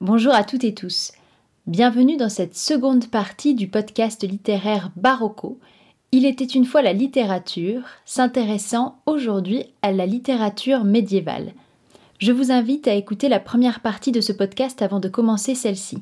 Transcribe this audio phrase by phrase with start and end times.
[0.00, 1.10] Bonjour à toutes et tous.
[1.66, 5.58] Bienvenue dans cette seconde partie du podcast littéraire Barocco.
[6.12, 11.52] Il était une fois la littérature, s'intéressant aujourd'hui à la littérature médiévale.
[12.20, 15.98] Je vous invite à écouter la première partie de ce podcast avant de commencer celle-ci.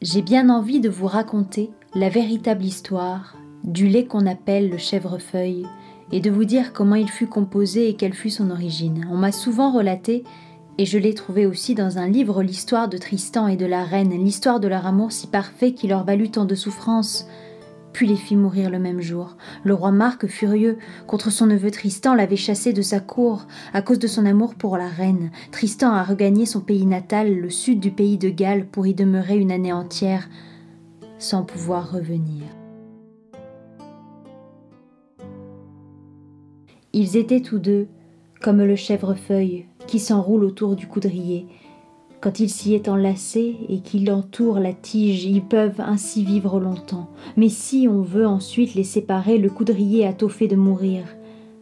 [0.00, 5.66] J'ai bien envie de vous raconter la véritable histoire du lait qu'on appelle le chèvrefeuille
[6.12, 9.06] et de vous dire comment il fut composé et quelle fut son origine.
[9.10, 10.24] On m'a souvent relaté,
[10.78, 14.10] et je l'ai trouvé aussi dans un livre, l'histoire de Tristan et de la reine,
[14.10, 17.26] l'histoire de leur amour si parfait qui leur valut tant de souffrances,
[17.92, 19.36] puis les fit mourir le même jour.
[19.64, 23.98] Le roi Marc, furieux contre son neveu Tristan, l'avait chassé de sa cour à cause
[23.98, 25.30] de son amour pour la reine.
[25.50, 29.36] Tristan a regagné son pays natal, le sud du pays de Galles, pour y demeurer
[29.36, 30.28] une année entière,
[31.18, 32.44] sans pouvoir revenir.
[36.92, 37.86] Ils étaient tous deux
[38.40, 41.46] comme le chèvrefeuille qui s'enroule autour du coudrier.
[42.20, 47.08] Quand il s'y est enlacé et qu'il entoure la tige, ils peuvent ainsi vivre longtemps.
[47.36, 51.04] Mais si on veut ensuite les séparer, le coudrier a tôt fait de mourir,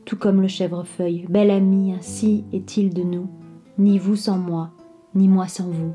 [0.04, 1.26] tout comme le chèvrefeuille.
[1.28, 3.28] Bel ami, ainsi est-il de nous,
[3.76, 4.70] ni vous sans moi,
[5.14, 5.92] ni moi sans vous.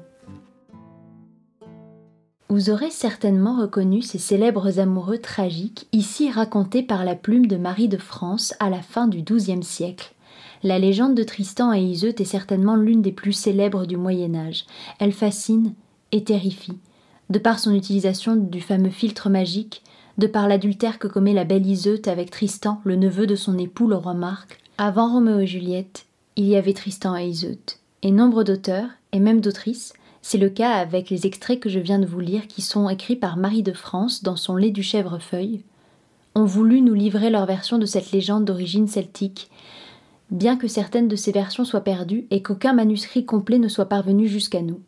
[2.53, 7.87] Vous aurez certainement reconnu ces célèbres amoureux tragiques, ici racontés par la plume de Marie
[7.87, 10.13] de France à la fin du XIIe siècle.
[10.61, 14.65] La légende de Tristan et Iseut est certainement l'une des plus célèbres du Moyen Âge.
[14.99, 15.73] Elle fascine
[16.11, 16.77] et terrifie,
[17.31, 19.81] de par son utilisation du fameux filtre magique,
[20.19, 23.87] de par l'adultère que commet la belle Iseut avec Tristan, le neveu de son époux
[23.87, 24.59] le roi Marc.
[24.77, 29.41] Avant Roméo et Juliette, il y avait Tristan et Iseut, et nombre d'auteurs, et même
[29.41, 29.93] d'autrices,
[30.23, 33.17] c'est le cas avec les extraits que je viens de vous lire qui sont écrits
[33.17, 35.63] par Marie de France dans son Lait du chèvrefeuille,
[36.33, 39.51] ont voulu nous livrer leur version de cette légende d'origine celtique,
[40.31, 44.29] bien que certaines de ces versions soient perdues et qu'aucun manuscrit complet ne soit parvenu
[44.29, 44.79] jusqu'à nous.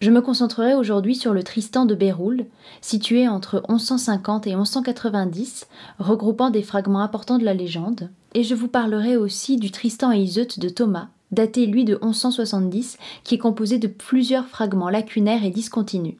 [0.00, 2.44] Je me concentrerai aujourd'hui sur le Tristan de Béroul,
[2.82, 8.68] situé entre 1150 et 1190, regroupant des fragments importants de la légende, et je vous
[8.68, 13.78] parlerai aussi du Tristan et Iseut de Thomas, daté lui de 1170, qui est composé
[13.78, 16.14] de plusieurs fragments lacunaires et discontinus.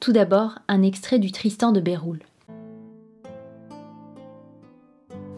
[0.00, 2.18] Tout d'abord, un extrait du Tristan de Béroul.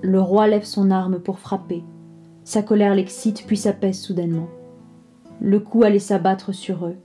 [0.02, 1.82] Le roi lève son arme pour frapper.
[2.44, 4.48] Sa colère l'excite puis s'apaise soudainement.
[5.41, 6.96] Le coup allait s'abattre sur eux.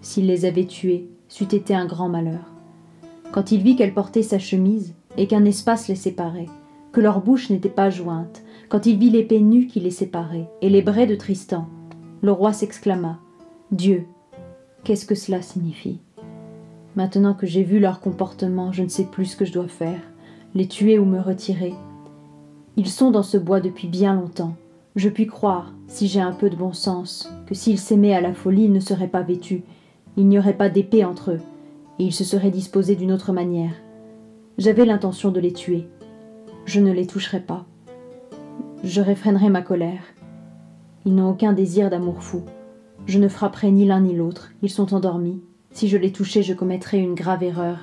[0.00, 2.50] S'il les avait tués, c'eût été un grand malheur.
[3.32, 6.48] Quand il vit qu'elle portait sa chemise et qu'un espace les séparait,
[6.92, 10.70] que leurs bouches n'étaient pas jointes, quand il vit l'épée nue qui les séparait, et
[10.70, 11.66] les braies de Tristan,
[12.22, 13.18] le roi s'exclama
[13.72, 14.06] Dieu,
[14.84, 15.98] qu'est-ce que cela signifie?
[16.94, 20.00] Maintenant que j'ai vu leur comportement, je ne sais plus ce que je dois faire,
[20.54, 21.74] les tuer ou me retirer.
[22.76, 24.54] Ils sont dans ce bois depuis bien longtemps.
[24.94, 28.34] Je puis croire, si j'ai un peu de bon sens, que s'ils s'aimaient à la
[28.34, 29.64] folie, ils ne seraient pas vêtus,
[30.16, 31.40] il n'y aurait pas d'épée entre eux,
[31.98, 33.74] et ils se seraient disposés d'une autre manière.
[34.58, 35.88] J'avais l'intention de les tuer.
[36.66, 37.66] Je ne les toucherai pas.
[38.82, 40.02] Je réfrénerai ma colère.
[41.04, 42.44] Ils n'ont aucun désir d'amour fou.
[43.04, 44.52] Je ne frapperai ni l'un ni l'autre.
[44.62, 45.42] Ils sont endormis.
[45.70, 47.78] Si je les touchais, je commettrais une grave erreur.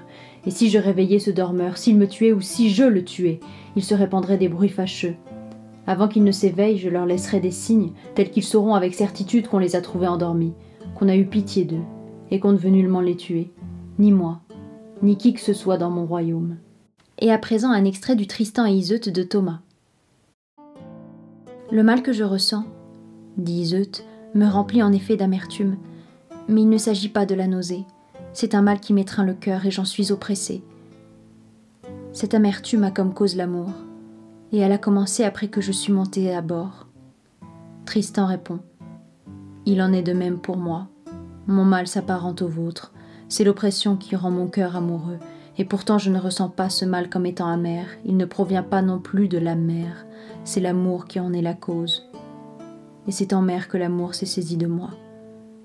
[0.48, 3.40] Et si je réveillais ce dormeur, s'il me tuait ou si je le tuais,
[3.76, 5.14] il se répandrait des bruits fâcheux.
[5.86, 9.60] Avant qu'ils ne s'éveillent, je leur laisserai des signes, tels qu'ils sauront avec certitude qu'on
[9.60, 10.54] les a trouvés endormis,
[10.96, 11.84] qu'on a eu pitié d'eux,
[12.32, 13.52] et qu'on ne veut nullement les tuer,
[14.00, 14.42] ni moi,
[15.04, 16.58] ni qui que ce soit dans mon royaume.
[17.20, 19.60] Et à présent un extrait du Tristan et Iseut de Thomas.
[21.70, 22.64] Le mal que je ressens,
[23.36, 25.76] dit Iseut, me remplit en effet d'amertume,
[26.48, 27.84] mais il ne s'agit pas de la nausée.
[28.32, 30.64] C'est un mal qui m'étreint le cœur et j'en suis oppressée.
[32.14, 33.70] Cette amertume a comme cause l'amour,
[34.54, 36.88] et elle a commencé après que je suis montée à bord.
[37.86, 38.60] Tristan répond
[39.66, 40.88] Il en est de même pour moi.
[41.48, 42.94] Mon mal s'apparente au vôtre.
[43.28, 45.20] C'est l'oppression qui rend mon cœur amoureux,
[45.58, 47.86] et pourtant je ne ressens pas ce mal comme étant amer.
[48.06, 50.08] Il ne provient pas non plus de la mer
[50.48, 52.08] c'est l'amour qui en est la cause.
[53.06, 54.92] Et c'est en mer que l'amour s'est saisi de moi.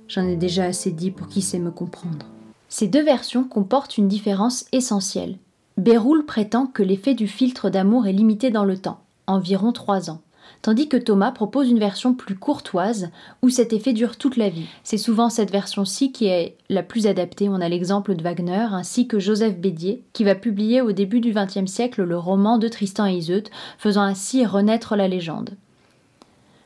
[0.09, 2.27] J'en ai déjà assez dit pour qui sait me comprendre.
[2.69, 5.39] Ces deux versions comportent une différence essentielle.
[5.77, 10.21] Béroul prétend que l'effet du filtre d'amour est limité dans le temps, environ trois ans
[10.61, 13.11] tandis que Thomas propose une version plus courtoise
[13.43, 14.67] où cet effet dure toute la vie.
[14.85, 17.49] C'est souvent cette version-ci qui est la plus adaptée.
[17.49, 21.33] On a l'exemple de Wagner ainsi que Joseph Bédier qui va publier au début du
[21.33, 23.45] XXe siècle le roman de Tristan et Iseut,
[23.79, 25.57] faisant ainsi renaître la légende.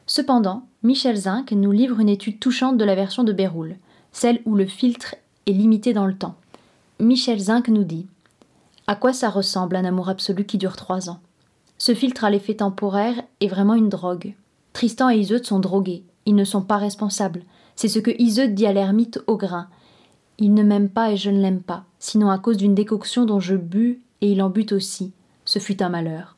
[0.07, 3.77] Cependant, Michel Zinc nous livre une étude touchante de la version de Béroul,
[4.13, 5.17] celle où le filtre
[5.47, 6.37] est limité dans le temps.
[7.01, 8.07] Michel Zinc nous dit
[8.87, 11.21] À quoi ça ressemble un amour absolu qui dure trois ans?
[11.79, 14.35] Ce filtre à l'effet temporaire est vraiment une drogue.
[14.73, 16.05] Tristan et Iseut sont drogués.
[16.25, 17.43] Ils ne sont pas responsables.
[17.77, 19.69] C'est ce que Iseut dit à l'ermite au grain.
[20.39, 23.41] Il ne m'aime pas et je ne l'aime pas, sinon à cause d'une décoction dont
[23.41, 25.13] je bus et il en but aussi.
[25.45, 26.37] Ce fut un malheur.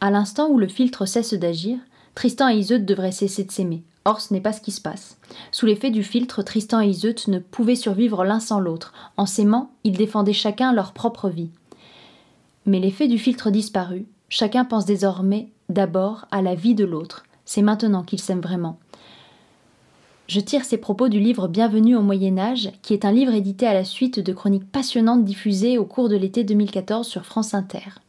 [0.00, 1.78] À l'instant où le filtre cesse d'agir,
[2.14, 3.82] Tristan et Iseut devraient cesser de s'aimer.
[4.04, 5.16] Or, ce n'est pas ce qui se passe.
[5.50, 8.92] Sous l'effet du filtre, Tristan et Iseut ne pouvaient survivre l'un sans l'autre.
[9.16, 11.50] En s'aimant, ils défendaient chacun leur propre vie.
[12.66, 17.24] Mais l'effet du filtre disparu, chacun pense désormais d'abord à la vie de l'autre.
[17.44, 18.78] C'est maintenant qu'ils s'aiment vraiment.
[20.28, 23.66] Je tire ces propos du livre Bienvenue au Moyen Âge, qui est un livre édité
[23.66, 28.00] à la suite de chroniques passionnantes diffusées au cours de l'été 2014 sur France Inter.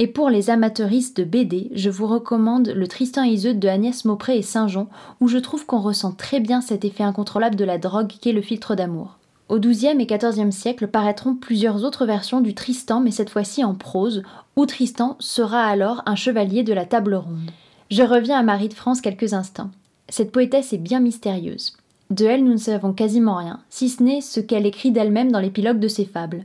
[0.00, 4.36] Et pour les amateuristes de BD, je vous recommande le Tristan Iseut de Agnès Maupré
[4.36, 4.88] et Saint-Jean,
[5.20, 8.42] où je trouve qu'on ressent très bien cet effet incontrôlable de la drogue qu'est le
[8.42, 9.18] filtre d'amour.
[9.50, 13.74] Au XIIe et XIVe siècle paraîtront plusieurs autres versions du Tristan, mais cette fois-ci en
[13.74, 14.22] prose,
[14.56, 17.50] où Tristan sera alors un chevalier de la table ronde.
[17.90, 19.70] Je reviens à Marie de France quelques instants.
[20.08, 21.76] Cette poétesse est bien mystérieuse.
[22.10, 25.40] De elle, nous ne savons quasiment rien, si ce n'est ce qu'elle écrit d'elle-même dans
[25.40, 26.44] l'épilogue de ses fables.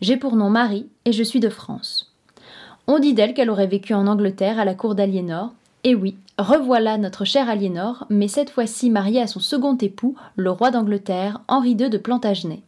[0.00, 2.12] J'ai pour nom Marie et je suis de France.
[2.86, 5.52] On dit d'elle qu'elle aurait vécu en Angleterre à la cour d'Aliénor.
[5.84, 10.50] Et oui, revoilà notre chère Aliénor, mais cette fois-ci mariée à son second époux, le
[10.50, 12.62] roi d'Angleterre, Henri II de Plantagenet.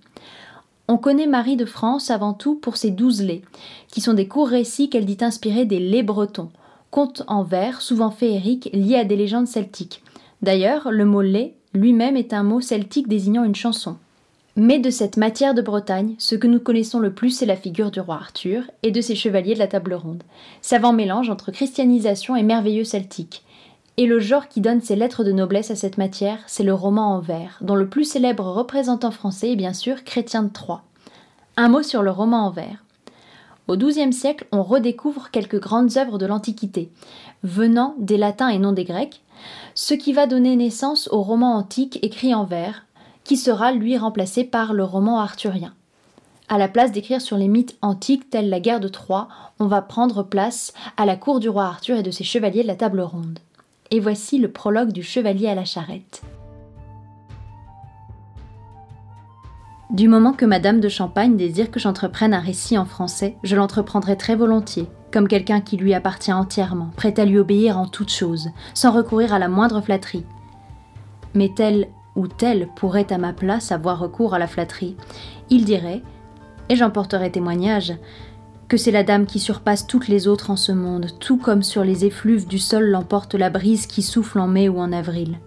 [0.87, 3.43] On connaît Marie de France avant tout pour ses douze laits,
[3.88, 6.50] qui sont des courts récits qu'elle dit inspirer des laits bretons,
[6.90, 10.02] contes en vers, souvent féeriques, liés à des légendes celtiques.
[10.40, 13.96] D'ailleurs, le mot lait lui-même est un mot celtique désignant une chanson.
[14.60, 17.93] Mais de cette matière de Bretagne, ce que nous connaissons le plus, c'est la figure
[17.93, 20.25] du roi Arthur et de ses chevaliers de la table ronde.
[20.62, 23.44] Savant mélange entre christianisation et merveilleux celtique.
[23.99, 27.14] Et le genre qui donne ses lettres de noblesse à cette matière, c'est le roman
[27.14, 30.82] en vers, dont le plus célèbre représentant français est bien sûr Chrétien de Troyes.
[31.56, 32.82] Un mot sur le roman en vers.
[33.69, 36.90] Au XIIe siècle, on redécouvre quelques grandes œuvres de l'Antiquité,
[37.44, 39.22] venant des latins et non des grecs,
[39.76, 42.87] ce qui va donner naissance au roman antique écrit en vers,
[43.28, 45.75] qui sera lui remplacé par le roman arthurien.
[46.48, 49.28] À la place d'écrire sur les mythes antiques tels la guerre de Troie,
[49.58, 52.69] on va prendre place à la cour du roi Arthur et de ses chevaliers de
[52.69, 53.38] la table ronde.
[53.90, 56.22] Et voici le prologue du chevalier à la charrette.
[59.90, 64.16] Du moment que Madame de Champagne désire que j'entreprenne un récit en français, je l'entreprendrai
[64.16, 68.48] très volontiers, comme quelqu'un qui lui appartient entièrement, prêt à lui obéir en toutes choses,
[68.72, 70.25] sans recourir à la moindre flatterie.
[71.34, 71.88] Mais tel
[72.19, 74.97] ou tel pourrait à ma place avoir recours à la flatterie,
[75.50, 76.03] il dirait,
[76.69, 77.94] et j'en porterai témoignage,
[78.69, 81.85] que c'est la dame qui surpasse toutes les autres en ce monde, tout comme sur
[81.85, 85.38] les effluves du sol l'emporte la brise qui souffle en mai ou en avril.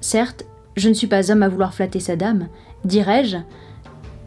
[0.00, 0.44] Certes,
[0.76, 2.48] je ne suis pas homme à vouloir flatter sa dame,
[2.84, 3.38] dirais-je,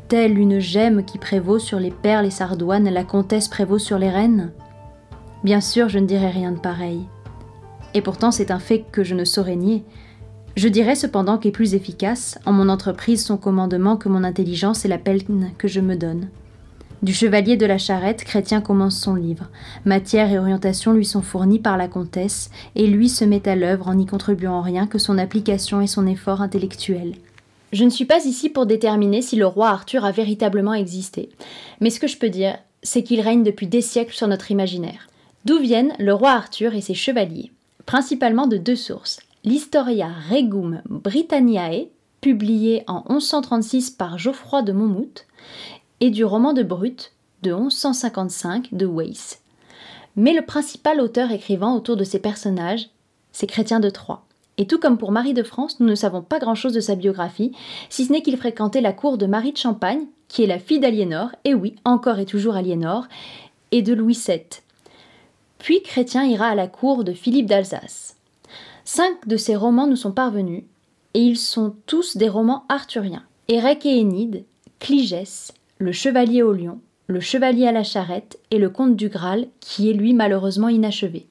[0.08, 4.10] telle une gemme qui prévaut sur les perles et sardoines, la comtesse prévaut sur les
[4.10, 4.54] reines
[5.44, 7.06] Bien sûr, je ne dirais rien de pareil.
[7.94, 9.84] Et pourtant, c'est un fait que je ne saurais nier.
[10.56, 14.88] Je dirais cependant qu'est plus efficace, en mon entreprise, son commandement que mon intelligence et
[14.88, 16.30] la peine que je me donne.
[17.02, 19.50] Du chevalier de la charrette, Chrétien commence son livre.
[19.84, 23.88] Matière et orientation lui sont fournies par la comtesse, et lui se met à l'œuvre
[23.90, 27.16] en n'y contribuant rien que son application et son effort intellectuel.
[27.74, 31.30] Je ne suis pas ici pour déterminer si le roi Arthur a véritablement existé,
[31.82, 35.10] mais ce que je peux dire, c'est qu'il règne depuis des siècles sur notre imaginaire.
[35.46, 37.52] D'où viennent le roi Arthur et ses chevaliers?
[37.86, 39.20] Principalement de deux sources.
[39.46, 41.90] L'Historia Regum Britanniae,
[42.22, 45.26] publié en 1136 par Geoffroy de Monmouth,
[46.00, 49.42] et du roman de Brut de 1155 de Weiss.
[50.16, 52.90] Mais le principal auteur écrivant autour de ces personnages,
[53.34, 54.24] c'est Chrétien de Troyes.
[54.58, 57.52] Et tout comme pour Marie de France, nous ne savons pas grand-chose de sa biographie,
[57.90, 60.80] si ce n'est qu'il fréquentait la cour de Marie de Champagne, qui est la fille
[60.80, 63.08] d'Aliénor, et oui, encore et toujours Aliénor,
[63.72, 64.40] et de Louis VII.
[65.58, 68.13] Puis Chrétien ira à la cour de Philippe d'Alsace.
[68.86, 70.64] Cinq de ses romans nous sont parvenus,
[71.14, 73.24] et ils sont tous des romans arthuriens.
[73.48, 74.44] Érec et Énide,
[74.80, 79.48] Cligès, Le Chevalier au Lion, Le Chevalier à la Charrette et Le Comte du Graal,
[79.62, 81.28] qui est lui malheureusement inachevé.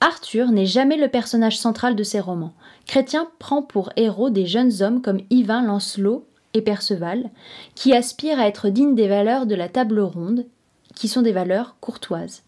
[0.00, 2.54] Arthur n'est jamais le personnage central de ses romans.
[2.86, 7.30] Chrétien prend pour héros des jeunes hommes comme Yvain, Lancelot et Perceval,
[7.74, 10.46] qui aspirent à être dignes des valeurs de la table ronde,
[10.94, 12.42] qui sont des valeurs courtoises.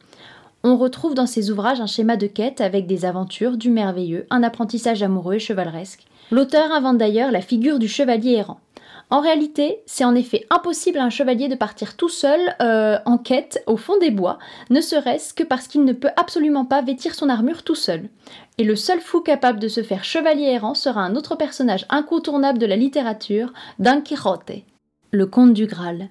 [0.65, 4.43] On retrouve dans ses ouvrages un schéma de quête avec des aventures, du merveilleux, un
[4.43, 6.05] apprentissage amoureux et chevaleresque.
[6.31, 8.61] L'auteur invente d'ailleurs la figure du chevalier errant.
[9.11, 13.17] En réalité, c'est en effet impossible à un chevalier de partir tout seul euh, en
[13.17, 14.39] quête au fond des bois,
[14.69, 18.11] ne serait-ce que parce qu'il ne peut absolument pas vêtir son armure tout seul.
[18.59, 22.59] Et le seul fou capable de se faire chevalier errant sera un autre personnage incontournable
[22.59, 24.63] de la littérature, Don Quixote,
[25.11, 26.11] le comte du Graal,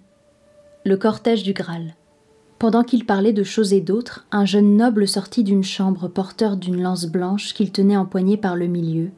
[0.83, 1.93] le cortège du Graal.
[2.59, 6.81] Pendant qu'il parlait de choses et d'autres, un jeune noble sortit d'une chambre porteur d'une
[6.81, 9.11] lance blanche qu'il tenait empoignée par le milieu.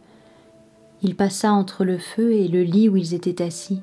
[1.02, 3.82] Il passa entre le feu et le lit où ils étaient assis,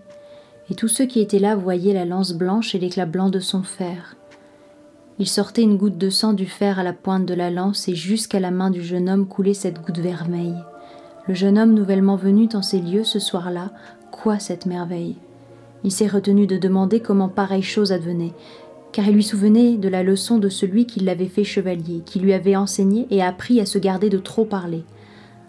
[0.71, 3.63] et tous ceux qui étaient là voyaient la lance blanche et l'éclat blanc de son
[3.63, 4.17] fer.
[5.19, 7.95] Il sortait une goutte de sang du fer à la pointe de la lance, et
[7.95, 10.57] jusqu'à la main du jeune homme coulait cette goutte vermeille.
[11.27, 13.71] Le jeune homme nouvellement venu dans ces lieux ce soir-là,
[14.11, 15.17] quoi cette merveille?
[15.83, 18.35] Il s'est retenu de demander comment pareille chose advenait,
[18.93, 22.33] car il lui souvenait de la leçon de celui qui l'avait fait chevalier, qui lui
[22.33, 24.85] avait enseigné et appris à se garder de trop parler.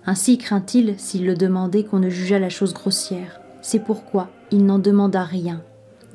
[0.06, 3.42] Ainsi craint-il, s'il le demandait, qu'on ne jugeât la chose grossière.
[3.62, 5.62] C'est pourquoi il n'en demanda rien.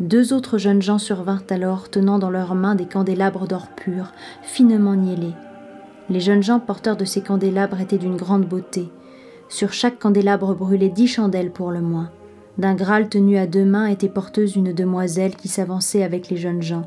[0.00, 4.12] Deux autres jeunes gens survinrent alors, tenant dans leurs mains des candélabres d'or pur,
[4.42, 5.34] finement niellés.
[6.08, 8.88] Les jeunes gens porteurs de ces candélabres étaient d'une grande beauté.
[9.48, 12.10] Sur chaque candélabre brûlaient dix chandelles pour le moins.
[12.58, 16.62] D'un Graal tenu à deux mains était porteuse une demoiselle qui s'avançait avec les jeunes
[16.62, 16.86] gens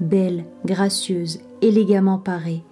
[0.00, 2.62] belle, gracieuse, élégamment parée.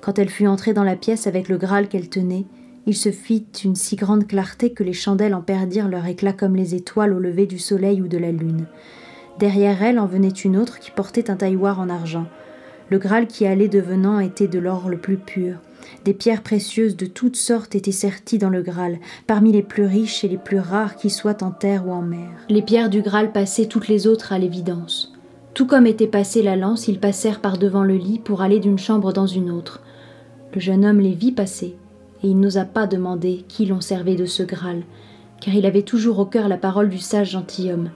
[0.00, 2.46] Quand elle fut entrée dans la pièce avec le Graal qu'elle tenait,
[2.86, 6.56] il se fit une si grande clarté que les chandelles en perdirent leur éclat comme
[6.56, 8.66] les étoiles au lever du soleil ou de la lune.
[9.38, 12.26] Derrière elle en venait une autre qui portait un tailloir en argent.
[12.90, 15.56] Le Graal qui allait devenant était de l'or le plus pur.
[16.04, 20.24] Des pierres précieuses de toutes sortes étaient serties dans le Graal, parmi les plus riches
[20.24, 22.30] et les plus rares qui soient en terre ou en mer.
[22.48, 25.12] Les pierres du Graal passaient toutes les autres à l'évidence.
[25.54, 28.78] Tout comme était passée la lance, ils passèrent par devant le lit pour aller d'une
[28.78, 29.82] chambre dans une autre.
[30.54, 31.76] Le jeune homme les vit passer,
[32.22, 34.82] et il n'osa pas demander qui l'on servait de ce Graal,
[35.40, 37.90] car il avait toujours au cœur la parole du sage gentilhomme.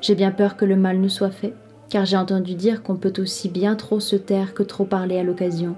[0.00, 1.54] J'ai bien peur que le mal ne soit fait,
[1.88, 5.22] car j'ai entendu dire qu'on peut aussi bien trop se taire que trop parler à
[5.22, 5.76] l'occasion.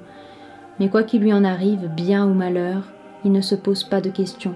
[0.81, 2.83] Mais quoi qu'il lui en arrive, bien ou malheur,
[3.25, 4.55] il ne se pose pas de questions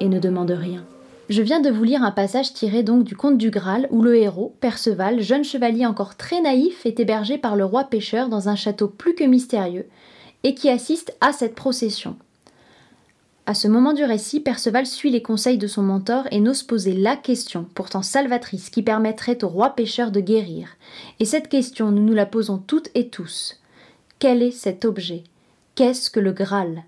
[0.00, 0.84] et ne demande rien.
[1.28, 4.16] Je viens de vous lire un passage tiré donc du conte du Graal où le
[4.16, 8.56] héros, Perceval, jeune chevalier encore très naïf, est hébergé par le roi pêcheur dans un
[8.56, 9.86] château plus que mystérieux
[10.42, 12.16] et qui assiste à cette procession.
[13.46, 16.94] À ce moment du récit, Perceval suit les conseils de son mentor et n'ose poser
[16.94, 20.68] la question, pourtant salvatrice, qui permettrait au roi pêcheur de guérir.
[21.20, 23.60] Et cette question, nous nous la posons toutes et tous.
[24.18, 25.24] Quel est cet objet?
[25.74, 26.84] Qu'est-ce que le Graal?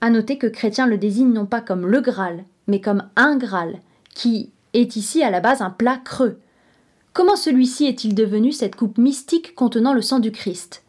[0.00, 3.80] À noter que Chrétien le désigne non pas comme le Graal, mais comme un Graal,
[4.14, 6.38] qui est ici à la base un plat creux.
[7.12, 10.84] Comment celui-ci est-il devenu cette coupe mystique contenant le sang du Christ?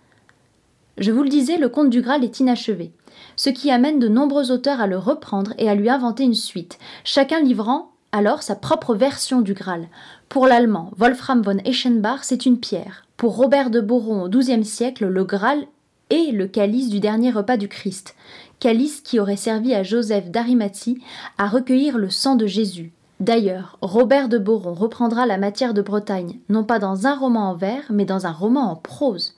[0.98, 2.92] Je vous le disais, le conte du Graal est inachevé,
[3.36, 6.78] ce qui amène de nombreux auteurs à le reprendre et à lui inventer une suite,
[7.04, 9.88] chacun livrant alors sa propre version du Graal.
[10.30, 13.06] Pour l'allemand Wolfram von Eschenbach, c'est une pierre.
[13.18, 15.66] Pour Robert de Boron au XIIe siècle, le Graal
[16.12, 18.16] est le calice du dernier repas du Christ,
[18.60, 21.02] calice qui aurait servi à Joseph d'Arimathie
[21.38, 22.92] à recueillir le sang de Jésus.
[23.20, 27.56] D'ailleurs, Robert de Boron reprendra la matière de Bretagne, non pas dans un roman en
[27.56, 29.36] vers, mais dans un roman en prose.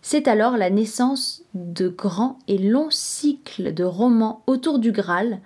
[0.00, 5.40] C'est alors la naissance de grands et longs cycles de romans autour du Graal,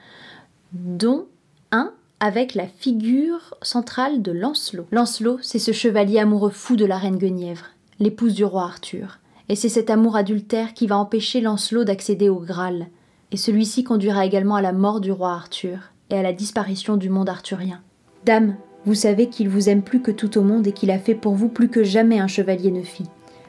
[0.73, 1.27] dont
[1.73, 4.87] un avec la figure centrale de Lancelot.
[4.91, 7.67] Lancelot, c'est ce chevalier amoureux fou de la reine Guenièvre,
[7.99, 9.19] l'épouse du roi Arthur.
[9.49, 12.89] Et c'est cet amour adultère qui va empêcher Lancelot d'accéder au Graal
[13.33, 15.79] et celui-ci conduira également à la mort du roi Arthur
[16.11, 17.81] et à la disparition du monde arthurien.
[18.25, 21.15] Dame, vous savez qu'il vous aime plus que tout au monde et qu'il a fait
[21.15, 23.07] pour vous plus que jamais un chevalier ne fit.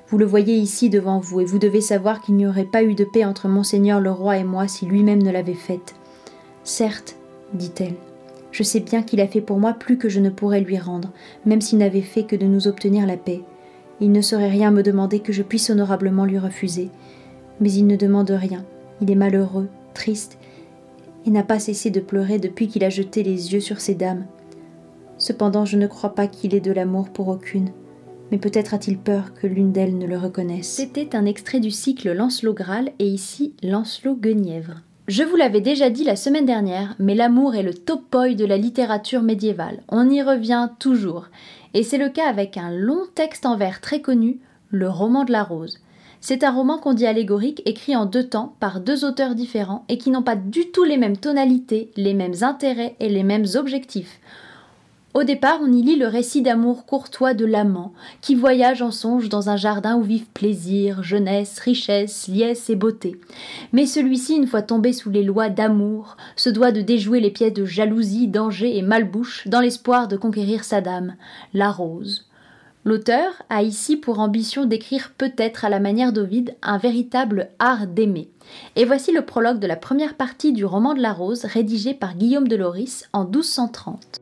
[0.10, 2.96] Vous le voyez ici devant vous, et vous devez savoir qu'il n'y aurait pas eu
[2.96, 5.96] de paix entre monseigneur le roi et moi si lui-même ne l'avait faite.
[6.64, 7.18] Certes,
[7.54, 7.96] dit-elle,
[8.52, 11.12] je sais bien qu'il a fait pour moi plus que je ne pourrais lui rendre,
[11.46, 13.42] même s'il n'avait fait que de nous obtenir la paix.
[14.00, 16.90] Il ne saurait rien me demander que je puisse honorablement lui refuser.
[17.60, 18.64] Mais il ne demande rien,
[19.02, 20.38] il est malheureux, triste,
[21.26, 24.26] et n'a pas cessé de pleurer depuis qu'il a jeté les yeux sur ces dames.
[25.18, 27.72] Cependant, je ne crois pas qu'il ait de l'amour pour aucune,
[28.32, 30.68] mais peut-être a-t-il peur que l'une d'elles ne le reconnaisse.
[30.68, 34.82] C'était un extrait du cycle Lancelot Graal et ici Lancelot Guenièvre.
[35.08, 38.58] Je vous l'avais déjà dit la semaine dernière, mais l'amour est le topoi de la
[38.58, 39.82] littérature médiévale.
[39.88, 41.28] On y revient toujours.
[41.74, 45.32] Et c'est le cas avec un long texte en vers très connu, le roman de
[45.32, 45.80] la rose.
[46.20, 49.98] C'est un roman qu'on dit allégorique, écrit en deux temps par deux auteurs différents et
[49.98, 54.20] qui n'ont pas du tout les mêmes tonalités, les mêmes intérêts et les mêmes objectifs.
[55.18, 59.30] Au départ, on y lit le récit d'amour courtois de l'amant, qui voyage en songe
[59.30, 63.20] dans un jardin où vivent plaisir, jeunesse, richesse, liesse et beauté.
[63.74, 67.54] Mais celui-ci, une fois tombé sous les lois d'amour, se doit de déjouer les pièces
[67.54, 71.16] de jalousie, danger et malbouche dans l'espoir de conquérir sa dame,
[71.52, 72.28] la rose.
[72.86, 78.30] L'auteur a ici pour ambition d'écrire peut-être à la manière d'Ovide un véritable art d'aimer.
[78.76, 82.16] Et voici le prologue de la première partie du roman de la Rose rédigé par
[82.16, 84.22] Guillaume de Loris en 1230.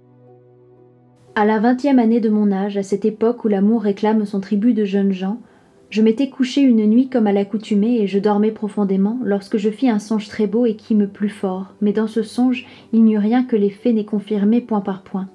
[1.38, 4.74] À la vingtième année de mon âge, à cette époque où l'amour réclame son tribut
[4.74, 5.42] de jeunes gens,
[5.90, 9.90] Je m'étais couché une nuit comme à l'accoutumée et je dormais profondément lorsque je fis
[9.90, 11.74] un songe très beau et qui me plut fort.
[11.80, 15.04] Mais dans ce songe, il n'y eut rien que les faits n'aient confirmé point par
[15.04, 15.28] point.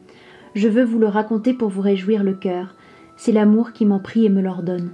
[0.54, 2.75] Je veux vous le raconter pour vous réjouir le cœur.
[3.16, 4.90] C'est l'amour qui m'en prie et me l'ordonne.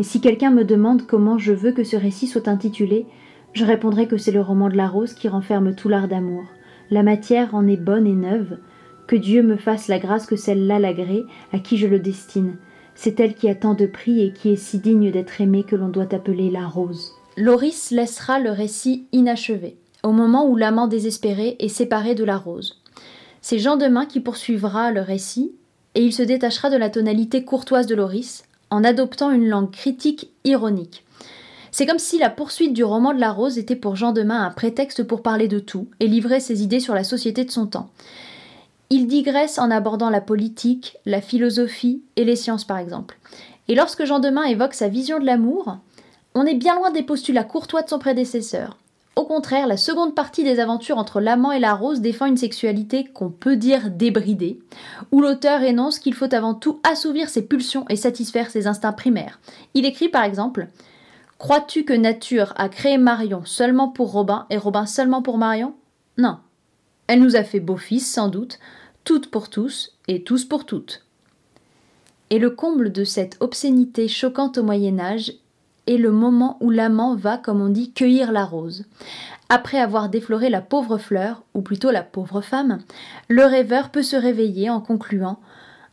[0.00, 3.06] Et si quelqu'un me demande comment je veux que ce récit soit intitulé,
[3.52, 6.44] je répondrai que c'est le roman de la rose qui renferme tout l'art d'amour.
[6.90, 8.58] La matière en est bonne et neuve.
[9.06, 12.56] Que Dieu me fasse la grâce que celle-là l'agrée à qui je le destine.
[12.94, 15.76] C'est elle qui a tant de prix et qui est si digne d'être aimée que
[15.76, 17.12] l'on doit appeler la rose.
[17.36, 22.80] Loris laissera le récit inachevé, au moment où l'amant désespéré est séparé de la rose.
[23.42, 25.52] C'est Jean Demain qui poursuivra le récit,
[25.94, 30.30] et il se détachera de la tonalité courtoise de Loris, en adoptant une langue critique
[30.44, 31.04] ironique.
[31.70, 34.50] C'est comme si la poursuite du roman de la rose était pour Jean Demain un
[34.50, 37.90] prétexte pour parler de tout et livrer ses idées sur la société de son temps.
[38.90, 43.18] Il digresse en abordant la politique, la philosophie et les sciences par exemple.
[43.68, 45.78] Et lorsque Jean Demain évoque sa vision de l'amour,
[46.34, 48.76] on est bien loin des postulats courtois de son prédécesseur.
[49.16, 53.04] Au contraire, la seconde partie des aventures entre l'amant et la rose défend une sexualité
[53.04, 54.60] qu'on peut dire débridée,
[55.10, 59.40] où l'auteur énonce qu'il faut avant tout assouvir ses pulsions et satisfaire ses instincts primaires.
[59.72, 60.68] Il écrit par exemple
[61.38, 65.74] Crois-tu que nature a créé Marion seulement pour Robin et Robin seulement pour Marion?
[66.18, 66.36] Non.
[67.06, 68.58] Elle nous a fait beaux fils, sans doute,
[69.04, 71.04] toutes pour tous et tous pour toutes.
[72.30, 75.32] Et le comble de cette obscénité choquante au Moyen Âge
[75.86, 78.84] est le moment où l'amant va, comme on dit, cueillir la rose.
[79.48, 82.80] Après avoir défloré la pauvre fleur, ou plutôt la pauvre femme,
[83.28, 85.38] le rêveur peut se réveiller en concluant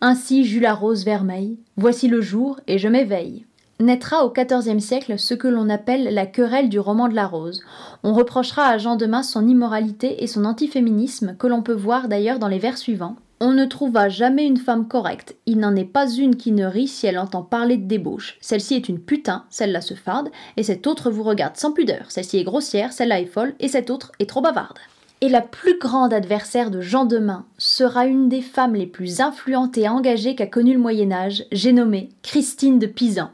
[0.01, 3.46] Ainsi j'eus la rose vermeille, voici le jour, et je m'éveille
[3.79, 7.61] naîtra au XIVe siècle ce que l'on appelle la querelle du roman de la rose.
[8.03, 12.39] On reprochera à Jean Demain son immoralité et son antiféminisme, que l'on peut voir d'ailleurs
[12.39, 13.15] dans les vers suivants.
[13.39, 15.35] On ne trouva jamais une femme correcte.
[15.45, 18.37] Il n'en est pas une qui ne rit si elle entend parler de débauche.
[18.39, 22.05] Celle-ci est une putain, celle-là se farde, et cette autre vous regarde sans pudeur.
[22.09, 24.79] Celle-ci est grossière, celle-là est folle, et cette autre est trop bavarde.
[25.23, 29.77] Et la plus grande adversaire de Jean Demain sera une des femmes les plus influentes
[29.77, 33.29] et engagées qu'a connu le Moyen Âge, j'ai nommé Christine de Pisan.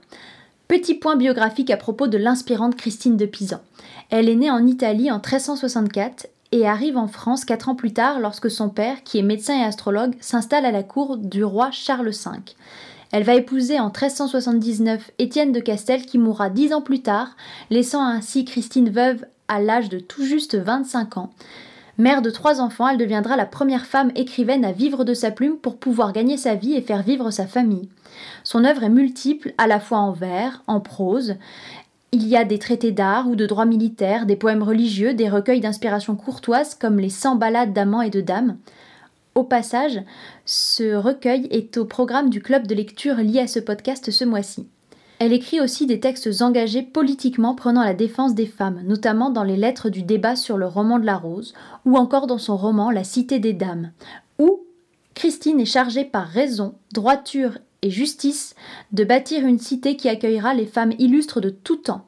[0.67, 3.57] Petit point biographique à propos de l'inspirante Christine de Pisan.
[4.11, 8.19] Elle est née en Italie en 1364 et arrive en France quatre ans plus tard
[8.19, 12.11] lorsque son père, qui est médecin et astrologue, s'installe à la cour du roi Charles
[12.11, 12.29] V.
[13.11, 17.35] Elle va épouser en 1379 Étienne de Castel qui mourra dix ans plus tard,
[17.71, 21.31] laissant ainsi Christine veuve à l'âge de tout juste 25 ans.
[21.99, 25.57] Mère de trois enfants, elle deviendra la première femme écrivaine à vivre de sa plume
[25.57, 27.89] pour pouvoir gagner sa vie et faire vivre sa famille.
[28.45, 31.35] Son œuvre est multiple, à la fois en vers, en prose.
[32.13, 35.59] Il y a des traités d'art ou de droit militaire, des poèmes religieux, des recueils
[35.59, 38.55] d'inspiration courtoise comme les 100 ballades d'amants et de dames.
[39.35, 40.01] Au passage,
[40.45, 44.69] ce recueil est au programme du club de lecture lié à ce podcast ce mois-ci.
[45.19, 49.57] Elle écrit aussi des textes engagés politiquement prenant la défense des femmes, notamment dans les
[49.57, 51.53] lettres du débat sur le roman de la rose,
[51.85, 53.91] ou encore dans son roman La Cité des Dames,
[54.39, 54.61] où
[55.15, 58.55] Christine est chargée par raison, droiture et justice
[58.93, 62.05] de bâtir une cité qui accueillera les femmes illustres de tout temps,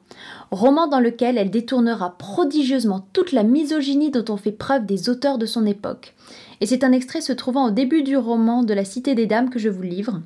[0.50, 5.36] roman dans lequel elle détournera prodigieusement toute la misogynie dont ont fait preuve des auteurs
[5.36, 6.14] de son époque.
[6.62, 9.50] Et c'est un extrait se trouvant au début du roman de la Cité des Dames
[9.50, 10.22] que je vous livre.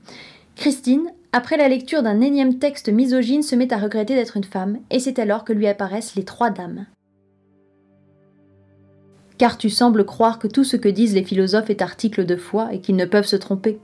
[0.55, 4.79] Christine, après la lecture d'un énième texte misogyne, se met à regretter d'être une femme,
[4.91, 6.87] et c'est alors que lui apparaissent les trois dames.
[9.39, 12.73] Car tu sembles croire que tout ce que disent les philosophes est article de foi
[12.73, 13.79] et qu'ils ne peuvent se tromper.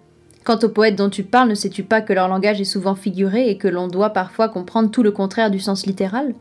[0.45, 3.49] Quant aux poètes dont tu parles, ne sais-tu pas que leur langage est souvent figuré
[3.49, 6.35] et que l'on doit parfois comprendre tout le contraire du sens littéral?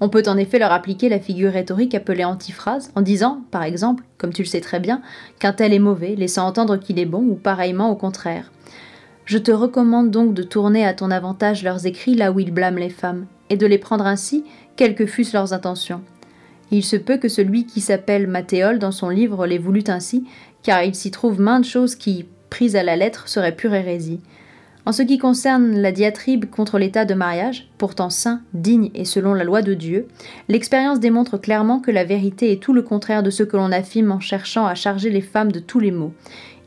[0.00, 4.04] On peut en effet leur appliquer la figure rhétorique appelée antiphrase, en disant, par exemple,
[4.18, 5.00] comme tu le sais très bien,
[5.38, 8.50] qu'un tel est mauvais, laissant entendre qu'il est bon, ou pareillement au contraire.
[9.26, 12.78] Je te recommande donc de tourner à ton avantage leurs écrits là où ils blâment
[12.78, 14.44] les femmes, et de les prendre ainsi,
[14.76, 16.00] quelles que fussent leurs intentions.
[16.70, 20.28] Il se peut que celui qui s'appelle Mathéole dans son livre les voulut ainsi,
[20.62, 24.20] car il s'y trouve maintes choses qui, prises à la lettre, seraient pure hérésie.
[24.84, 29.34] En ce qui concerne la diatribe contre l'état de mariage, pourtant saint, digne et selon
[29.34, 30.06] la loi de Dieu,
[30.46, 34.12] l'expérience démontre clairement que la vérité est tout le contraire de ce que l'on affirme
[34.12, 36.12] en cherchant à charger les femmes de tous les maux.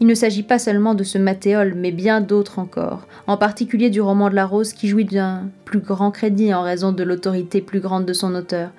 [0.02, 4.00] Il ne s'agit pas seulement de ce Mathéole, mais bien d'autres encore, en particulier du
[4.00, 7.82] roman de la Rose qui jouit d'un plus grand crédit en raison de l'autorité plus
[7.82, 8.70] grande de son auteur.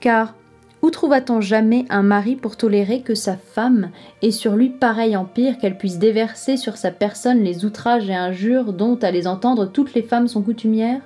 [0.00, 0.34] Car
[0.82, 3.90] où trouva-t-on jamais un mari pour tolérer que sa femme
[4.22, 8.72] ait sur lui pareil empire qu'elle puisse déverser sur sa personne les outrages et injures
[8.72, 11.02] dont, à les entendre, toutes les femmes sont coutumières?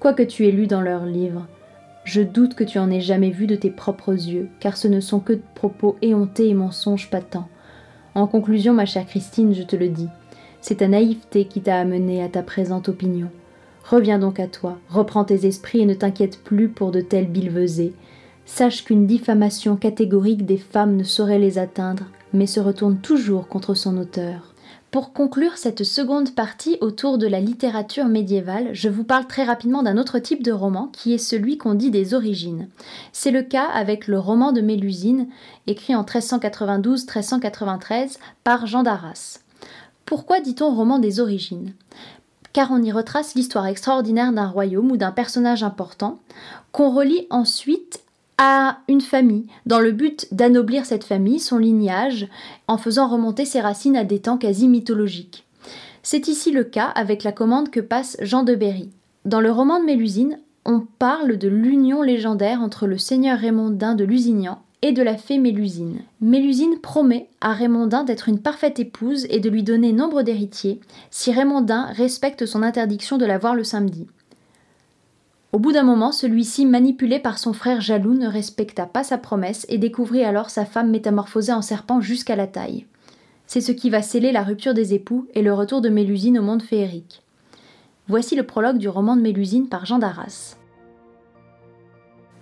[0.00, 1.46] Quoique tu aies lu dans leurs livres,
[2.04, 5.00] je doute que tu en aies jamais vu de tes propres yeux, car ce ne
[5.00, 7.48] sont que propos éhontés et mensonges patents.
[8.18, 10.08] En conclusion, ma chère Christine, je te le dis,
[10.60, 13.28] c'est ta naïveté qui t'a amené à ta présente opinion.
[13.88, 17.92] Reviens donc à toi, reprends tes esprits et ne t'inquiète plus pour de telles billevesées.
[18.44, 23.74] Sache qu'une diffamation catégorique des femmes ne saurait les atteindre, mais se retourne toujours contre
[23.74, 24.52] son auteur.
[24.90, 29.82] Pour conclure cette seconde partie autour de la littérature médiévale, je vous parle très rapidement
[29.82, 32.70] d'un autre type de roman qui est celui qu'on dit des origines.
[33.12, 35.28] C'est le cas avec le roman de Mélusine,
[35.66, 39.40] écrit en 1392-1393 par Jean d'Arras.
[40.06, 41.74] Pourquoi dit-on roman des origines?
[42.54, 46.18] Car on y retrace l'histoire extraordinaire d'un royaume ou d'un personnage important,
[46.72, 48.00] qu'on relie ensuite
[48.38, 52.28] à une famille, dans le but d'anoblir cette famille, son lignage,
[52.68, 55.44] en faisant remonter ses racines à des temps quasi mythologiques.
[56.02, 58.90] C'est ici le cas avec la commande que passe Jean de Berry.
[59.24, 64.04] Dans le roman de Mélusine, on parle de l'union légendaire entre le seigneur Raymondin de
[64.04, 66.00] Lusignan et de la fée Mélusine.
[66.20, 71.32] Mélusine promet à Raymondin d'être une parfaite épouse et de lui donner nombre d'héritiers si
[71.32, 74.06] Raymondin respecte son interdiction de la voir le samedi.
[75.50, 79.64] Au bout d'un moment, celui-ci, manipulé par son frère jaloux, ne respecta pas sa promesse
[79.70, 82.84] et découvrit alors sa femme métamorphosée en serpent jusqu'à la taille.
[83.46, 86.42] C'est ce qui va sceller la rupture des époux et le retour de Mélusine au
[86.42, 87.22] monde féerique.
[88.08, 90.56] Voici le prologue du roman de Mélusine par Jean d'Arras.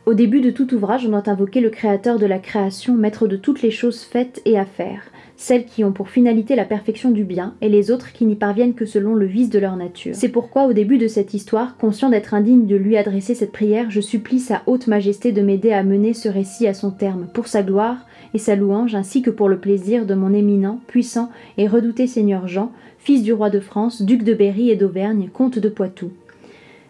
[0.05, 3.37] Au début de tout ouvrage, on doit invoquer le Créateur de la création, maître de
[3.37, 5.03] toutes les choses faites et à faire,
[5.37, 8.75] celles qui ont pour finalité la perfection du bien, et les autres qui n'y parviennent
[8.75, 10.15] que selon le vice de leur nature.
[10.15, 13.91] C'est pourquoi, au début de cette histoire, conscient d'être indigne de lui adresser cette prière,
[13.91, 17.47] je supplie sa haute majesté de m'aider à mener ce récit à son terme, pour
[17.47, 21.69] sa gloire et sa louange, ainsi que pour le plaisir de mon éminent, puissant et
[21.69, 25.69] redouté seigneur Jean, fils du roi de France, duc de Berry et d'Auvergne, comte de
[25.69, 26.11] Poitou.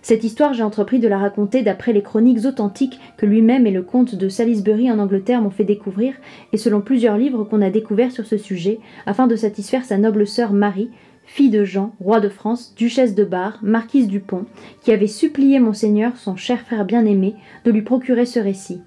[0.09, 3.83] Cette histoire, j'ai entrepris de la raconter d'après les chroniques authentiques que lui-même et le
[3.83, 6.14] comte de Salisbury en Angleterre m'ont fait découvrir,
[6.53, 10.25] et selon plusieurs livres qu'on a découverts sur ce sujet, afin de satisfaire sa noble
[10.25, 10.90] sœur Marie,
[11.25, 14.45] fille de Jean, roi de France, duchesse de Bar, marquise du Pont,
[14.81, 18.83] qui avait supplié monseigneur, son cher frère bien-aimé, de lui procurer ce récit.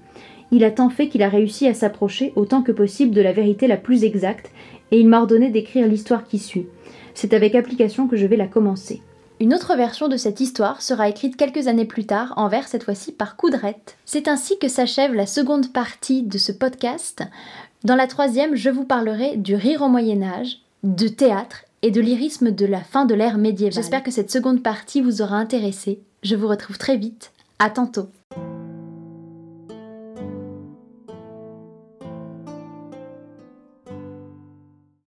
[0.53, 3.67] Il a tant fait qu'il a réussi à s'approcher autant que possible de la vérité
[3.67, 4.51] la plus exacte,
[4.91, 6.67] et il m'a ordonné d'écrire l'histoire qui suit.
[7.13, 9.01] C'est avec application que je vais la commencer.
[9.41, 12.83] Une autre version de cette histoire sera écrite quelques années plus tard, en vers cette
[12.83, 13.95] fois-ci par Coudrette.
[14.03, 17.23] C'est ainsi que s'achève la seconde partie de ce podcast.
[17.85, 22.01] Dans la troisième, je vous parlerai du rire au Moyen Âge, de théâtre et de
[22.01, 23.73] lyrisme de la fin de l'ère médiévale.
[23.73, 26.01] J'espère que cette seconde partie vous aura intéressé.
[26.21, 27.31] Je vous retrouve très vite.
[27.59, 28.09] À tantôt.